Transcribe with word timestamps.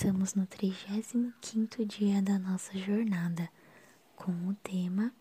Estamos 0.00 0.32
no 0.32 0.46
35 0.46 1.84
dia 1.84 2.22
da 2.22 2.38
nossa 2.38 2.72
jornada 2.78 3.50
com 4.16 4.32
o 4.48 4.54
tema 4.54 5.12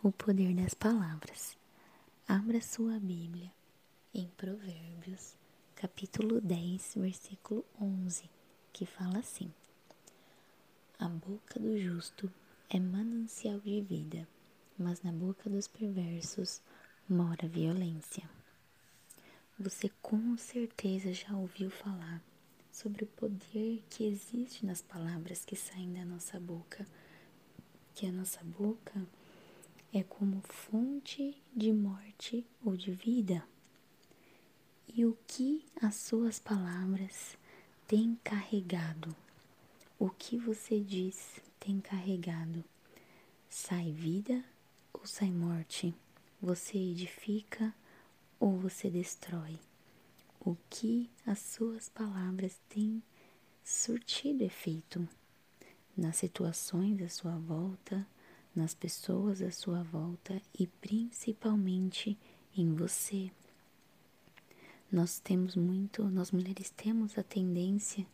O 0.00 0.12
Poder 0.12 0.54
das 0.54 0.74
Palavras. 0.74 1.58
Abra 2.28 2.60
sua 2.60 3.00
Bíblia 3.00 3.50
em 4.14 4.28
Provérbios, 4.36 5.34
capítulo 5.74 6.40
10, 6.40 6.94
versículo 6.98 7.64
11, 7.82 8.30
que 8.72 8.86
fala 8.86 9.18
assim: 9.18 9.52
A 11.00 11.08
boca 11.08 11.58
do 11.58 11.76
justo 11.76 12.32
é 12.70 12.78
manancial 12.78 13.58
de 13.58 13.80
vida, 13.80 14.28
mas 14.78 15.02
na 15.02 15.10
boca 15.10 15.50
dos 15.50 15.66
perversos 15.66 16.62
mora 17.08 17.48
violência. 17.48 18.22
Você 19.58 19.90
com 20.00 20.36
certeza 20.36 21.12
já 21.12 21.34
ouviu 21.34 21.72
falar 21.72 22.22
sobre 22.78 23.02
o 23.02 23.08
poder 23.08 23.82
que 23.90 24.04
existe 24.04 24.64
nas 24.64 24.80
palavras 24.80 25.44
que 25.44 25.56
saem 25.56 25.92
da 25.92 26.04
nossa 26.04 26.38
boca, 26.38 26.86
que 27.92 28.06
a 28.06 28.12
nossa 28.12 28.40
boca 28.44 29.04
é 29.92 30.04
como 30.04 30.40
fonte 30.42 31.36
de 31.52 31.72
morte 31.72 32.46
ou 32.64 32.76
de 32.76 32.92
vida. 32.92 33.42
E 34.86 35.04
o 35.04 35.18
que 35.26 35.66
as 35.82 35.96
suas 35.96 36.38
palavras 36.38 37.36
têm 37.88 38.16
carregado? 38.22 39.14
O 39.98 40.08
que 40.08 40.38
você 40.38 40.78
diz 40.78 41.40
tem 41.58 41.80
carregado? 41.80 42.62
Sai 43.50 43.90
vida 43.90 44.44
ou 44.92 45.04
sai 45.04 45.32
morte? 45.32 45.92
Você 46.40 46.78
edifica 46.78 47.74
ou 48.38 48.56
você 48.56 48.88
destrói? 48.88 49.58
O 50.48 50.56
que 50.70 51.10
as 51.26 51.40
suas 51.40 51.90
palavras 51.90 52.58
têm 52.70 53.02
surtido 53.62 54.42
efeito 54.42 55.06
nas 55.94 56.16
situações 56.16 57.02
à 57.02 57.08
sua 57.10 57.36
volta, 57.36 58.06
nas 58.56 58.72
pessoas 58.72 59.42
à 59.42 59.50
sua 59.50 59.82
volta 59.82 60.40
e 60.58 60.66
principalmente 60.66 62.18
em 62.56 62.74
você. 62.74 63.30
Nós 64.90 65.20
temos 65.20 65.54
muito, 65.54 66.02
nós 66.04 66.30
mulheres 66.30 66.70
temos 66.70 67.18
a 67.18 67.22
tendência 67.22 68.06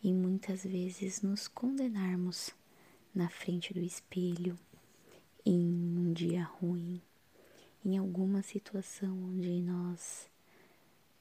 em 0.00 0.14
muitas 0.14 0.62
vezes 0.62 1.22
nos 1.22 1.48
condenarmos 1.48 2.50
na 3.12 3.28
frente 3.28 3.74
do 3.74 3.80
espelho, 3.80 4.56
em 5.44 5.98
um 5.98 6.12
dia 6.12 6.44
ruim, 6.44 7.02
em 7.84 7.98
alguma 7.98 8.42
situação 8.42 9.24
onde 9.24 9.60
nós 9.60 10.32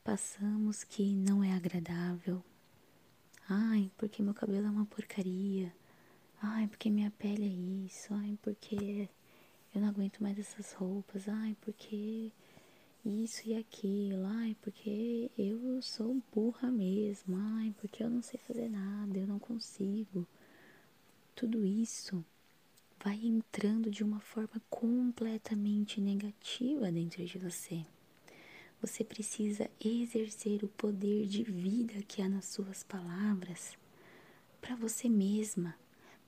passamos 0.03 0.83
que 0.83 1.13
não 1.15 1.43
é 1.43 1.53
agradável. 1.53 2.43
Ai, 3.49 3.89
porque 3.97 4.21
meu 4.21 4.33
cabelo 4.33 4.67
é 4.67 4.69
uma 4.69 4.85
porcaria. 4.85 5.73
Ai, 6.41 6.67
porque 6.67 6.89
minha 6.89 7.11
pele 7.11 7.45
é 7.45 7.85
isso. 7.87 8.13
Ai, 8.13 8.37
porque 8.41 9.09
eu 9.73 9.81
não 9.81 9.87
aguento 9.87 10.21
mais 10.21 10.37
essas 10.37 10.73
roupas. 10.73 11.27
Ai, 11.29 11.55
porque 11.61 12.31
isso 13.05 13.43
e 13.47 13.55
aquilo. 13.55 14.25
Ai, 14.25 14.57
porque 14.61 15.31
eu 15.37 15.81
sou 15.81 16.21
burra 16.33 16.69
mesmo. 16.69 17.37
Ai, 17.37 17.73
porque 17.79 18.03
eu 18.03 18.09
não 18.09 18.21
sei 18.21 18.39
fazer 18.39 18.69
nada, 18.69 19.17
eu 19.17 19.27
não 19.27 19.39
consigo. 19.39 20.27
Tudo 21.33 21.65
isso 21.65 22.23
vai 23.01 23.15
entrando 23.23 23.89
de 23.89 24.03
uma 24.03 24.19
forma 24.19 24.61
completamente 24.69 26.01
negativa 26.01 26.91
dentro 26.91 27.25
de 27.25 27.37
você. 27.37 27.85
Você 28.83 29.01
precisa 29.01 29.71
exercer 29.79 30.61
o 30.61 30.67
poder 30.67 31.25
de 31.25 31.41
vida 31.41 32.03
que 32.05 32.21
há 32.21 32.27
nas 32.27 32.43
suas 32.43 32.83
palavras 32.83 33.77
para 34.59 34.75
você 34.75 35.07
mesma, 35.07 35.73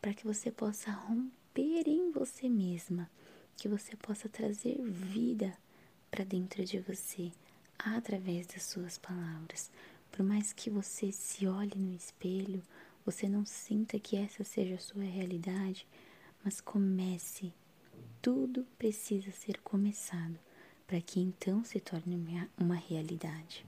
para 0.02 0.14
que 0.14 0.26
você 0.26 0.50
possa 0.50 0.90
romper 0.90 1.86
em 1.86 2.12
você 2.12 2.48
mesma, 2.48 3.12
que 3.58 3.68
você 3.68 3.98
possa 3.98 4.30
trazer 4.30 4.82
vida 4.82 5.54
para 6.10 6.24
dentro 6.24 6.64
de 6.64 6.80
você 6.80 7.30
através 7.78 8.48
das 8.48 8.64
suas 8.64 8.98
palavras. 8.98 9.70
Por 10.10 10.24
mais 10.24 10.54
que 10.54 10.70
você 10.70 11.12
se 11.12 11.46
olhe 11.46 11.76
no 11.76 11.94
espelho, 11.94 12.64
você 13.06 13.28
não 13.28 13.46
sinta 13.46 14.00
que 14.00 14.16
essa 14.16 14.46
seja 14.46 14.76
a 14.76 14.80
sua 14.80 15.04
realidade, 15.04 15.86
mas 16.42 16.62
comece. 16.62 17.52
Tudo 18.22 18.66
precisa 18.78 19.30
ser 19.34 19.60
começado 19.60 20.40
para 20.88 21.02
que 21.02 21.20
então 21.20 21.64
se 21.64 21.80
torne 21.80 22.16
uma 22.58 22.76
realidade. 22.76 23.66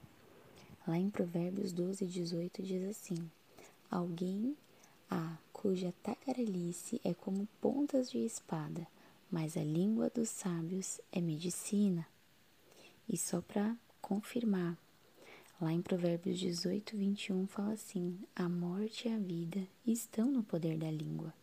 Lá 0.88 0.98
em 0.98 1.10
Provérbios 1.10 1.74
12, 1.74 2.06
18 2.06 2.64
diz 2.64 2.84
assim: 2.90 3.30
Alguém 3.90 4.56
há 5.10 5.38
cuja 5.52 5.94
tagarelice 6.04 7.02
é 7.04 7.14
como 7.14 7.48
pontas 7.60 8.12
de 8.12 8.20
espada, 8.20 8.88
mas 9.32 9.58
a 9.58 9.64
língua 9.64 10.10
dos 10.10 10.30
sábios 10.30 11.02
é 11.12 11.20
medicina. 11.20 12.08
E 13.10 13.18
só 13.18 13.42
para 13.42 13.76
confirmar, 14.02 14.78
lá 15.60 15.74
em 15.74 15.82
Provérbios 15.82 16.40
18, 16.40 16.96
21 16.96 17.48
fala 17.48 17.74
assim: 17.74 18.18
A 18.36 18.48
morte 18.48 19.08
e 19.08 19.12
a 19.12 19.18
vida 19.18 19.68
estão 19.86 20.32
no 20.32 20.44
poder 20.44 20.78
da 20.78 20.92
língua. 20.92 21.34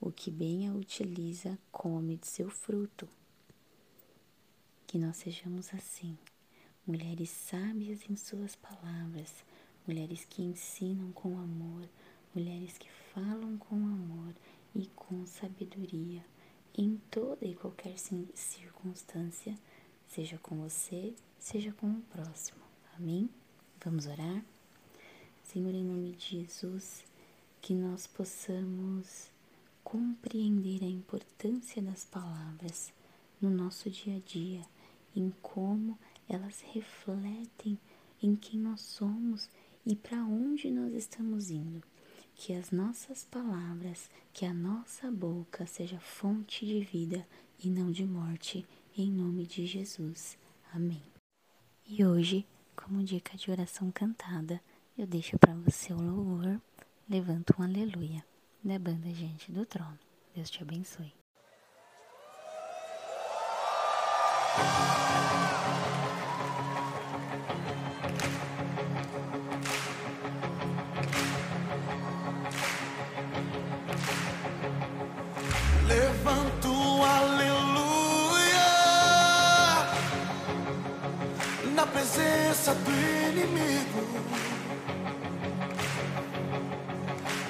O 0.00 0.10
que 0.10 0.30
bem 0.30 0.66
a 0.66 0.72
utiliza 0.72 1.58
come 1.70 2.16
de 2.16 2.26
seu 2.26 2.48
fruto 2.48 3.06
que 4.90 4.98
nós 4.98 5.18
sejamos 5.18 5.72
assim, 5.72 6.18
mulheres 6.84 7.30
sábias 7.30 8.00
em 8.10 8.16
suas 8.16 8.56
palavras, 8.56 9.32
mulheres 9.86 10.24
que 10.24 10.42
ensinam 10.42 11.12
com 11.12 11.38
amor, 11.38 11.88
mulheres 12.34 12.76
que 12.76 12.90
falam 13.14 13.56
com 13.56 13.76
amor 13.76 14.34
e 14.74 14.88
com 14.96 15.24
sabedoria 15.26 16.24
em 16.76 17.00
toda 17.08 17.46
e 17.46 17.54
qualquer 17.54 17.96
circunstância, 18.34 19.56
seja 20.08 20.38
com 20.38 20.56
você, 20.56 21.14
seja 21.38 21.72
com 21.74 21.88
o 21.88 22.02
próximo. 22.10 22.58
Amém? 22.96 23.30
Vamos 23.84 24.06
orar? 24.06 24.44
Senhor, 25.44 25.72
em 25.72 25.84
nome 25.84 26.16
de 26.16 26.40
Jesus, 26.40 27.04
que 27.62 27.74
nós 27.74 28.08
possamos 28.08 29.30
compreender 29.84 30.82
a 30.82 30.88
importância 30.88 31.80
das 31.80 32.04
palavras 32.04 32.92
no 33.40 33.50
nosso 33.50 33.88
dia 33.88 34.16
a 34.16 34.18
dia 34.18 34.79
em 35.14 35.30
como 35.42 35.98
elas 36.28 36.60
refletem 36.72 37.78
em 38.22 38.34
quem 38.36 38.60
nós 38.60 38.80
somos 38.80 39.48
e 39.84 39.96
para 39.96 40.24
onde 40.24 40.70
nós 40.70 40.92
estamos 40.94 41.50
indo. 41.50 41.82
Que 42.34 42.54
as 42.54 42.70
nossas 42.70 43.24
palavras, 43.24 44.10
que 44.32 44.46
a 44.46 44.54
nossa 44.54 45.10
boca 45.10 45.66
seja 45.66 45.98
fonte 46.00 46.64
de 46.64 46.80
vida 46.80 47.26
e 47.58 47.68
não 47.68 47.90
de 47.90 48.06
morte, 48.06 48.66
em 48.96 49.10
nome 49.10 49.46
de 49.46 49.66
Jesus. 49.66 50.38
Amém. 50.72 51.02
E 51.86 52.04
hoje, 52.04 52.46
como 52.74 53.02
dica 53.02 53.36
de 53.36 53.50
oração 53.50 53.90
cantada, 53.90 54.60
eu 54.96 55.06
deixo 55.06 55.38
para 55.38 55.54
você 55.54 55.92
o 55.92 56.00
louvor 56.00 56.60
Levanta 57.10 57.56
um 57.58 57.64
Aleluia, 57.64 58.24
da 58.62 58.78
banda 58.78 59.12
Gente 59.12 59.50
do 59.50 59.66
Trono. 59.66 59.98
Deus 60.32 60.48
te 60.48 60.62
abençoe. 60.62 61.12
Levanto 76.22 76.68
aleluia 77.02 78.68
na 81.74 81.86
presença 81.86 82.74
do 82.74 82.90
inimigo. 82.90 84.06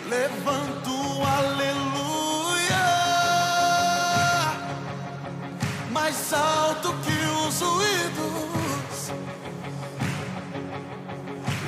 Levanto 0.08 0.92
aleluia 1.36 2.86
mais 5.90 6.32
alto 6.32 6.94
que 7.02 7.48
os 7.48 7.60
ruídos. 7.60 9.10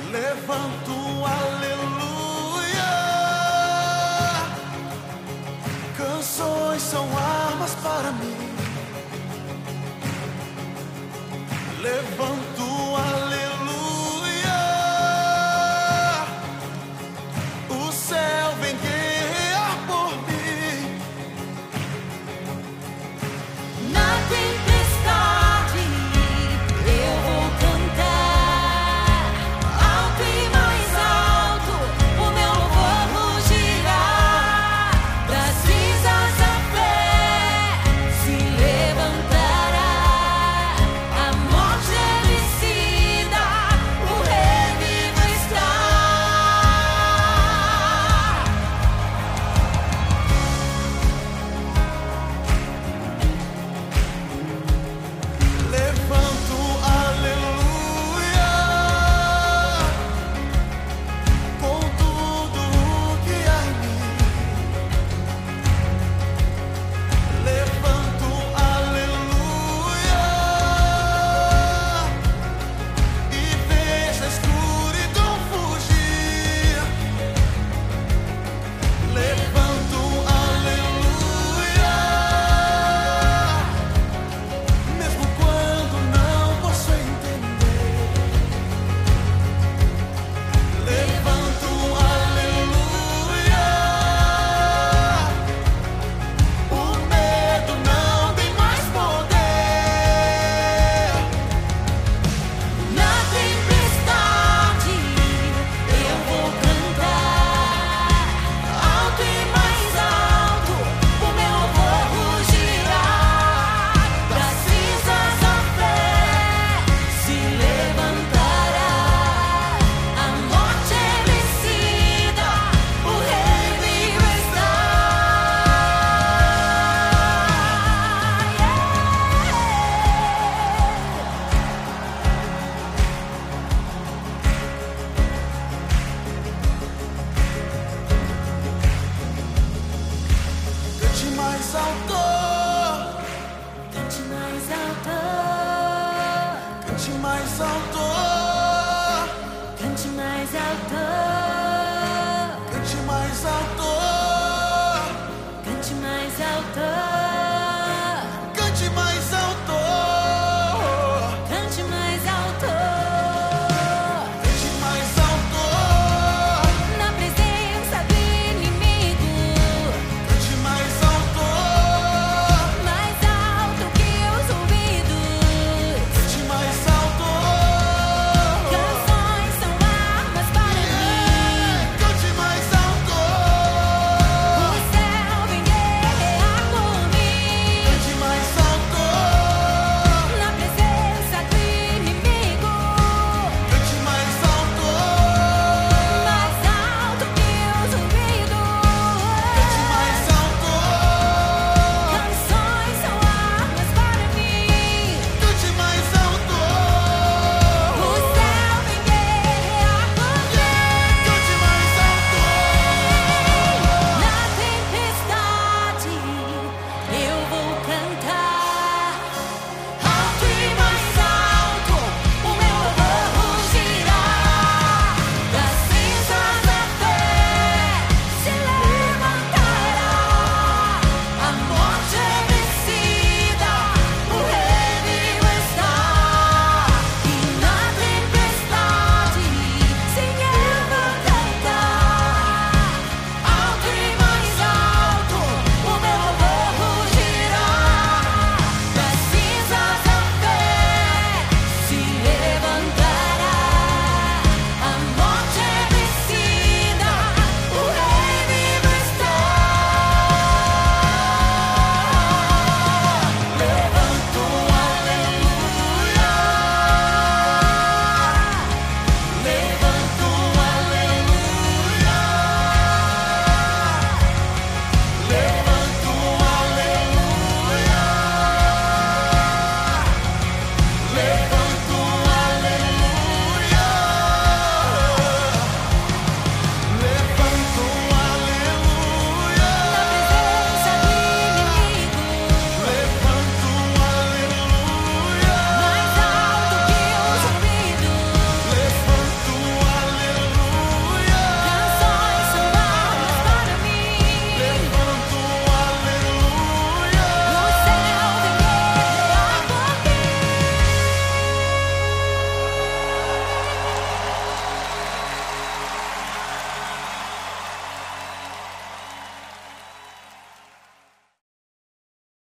Levanto 0.09 1.02